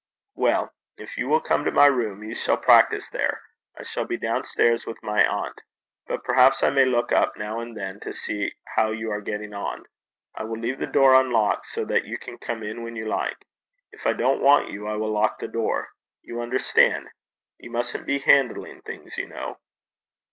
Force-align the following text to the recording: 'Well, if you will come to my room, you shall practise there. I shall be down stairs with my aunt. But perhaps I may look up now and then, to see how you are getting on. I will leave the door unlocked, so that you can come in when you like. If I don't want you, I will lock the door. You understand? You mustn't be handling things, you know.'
'Well, 0.33 0.73
if 0.97 1.15
you 1.15 1.27
will 1.29 1.41
come 1.41 1.63
to 1.63 1.69
my 1.71 1.85
room, 1.85 2.23
you 2.23 2.33
shall 2.33 2.57
practise 2.57 3.07
there. 3.11 3.39
I 3.77 3.83
shall 3.83 4.03
be 4.05 4.17
down 4.17 4.45
stairs 4.45 4.87
with 4.87 4.97
my 5.03 5.23
aunt. 5.23 5.61
But 6.07 6.23
perhaps 6.23 6.63
I 6.63 6.71
may 6.71 6.85
look 6.85 7.11
up 7.11 7.37
now 7.37 7.59
and 7.59 7.77
then, 7.77 7.99
to 7.99 8.11
see 8.11 8.55
how 8.75 8.89
you 8.89 9.11
are 9.11 9.21
getting 9.21 9.53
on. 9.53 9.85
I 10.33 10.45
will 10.45 10.57
leave 10.59 10.79
the 10.79 10.87
door 10.87 11.13
unlocked, 11.13 11.67
so 11.67 11.85
that 11.85 12.05
you 12.05 12.17
can 12.17 12.39
come 12.39 12.63
in 12.63 12.81
when 12.81 12.95
you 12.95 13.05
like. 13.07 13.45
If 13.91 14.07
I 14.07 14.13
don't 14.13 14.41
want 14.41 14.71
you, 14.71 14.87
I 14.87 14.95
will 14.95 15.11
lock 15.11 15.37
the 15.37 15.47
door. 15.47 15.89
You 16.23 16.41
understand? 16.41 17.09
You 17.59 17.69
mustn't 17.69 18.07
be 18.07 18.17
handling 18.17 18.81
things, 18.81 19.19
you 19.19 19.27
know.' 19.27 19.59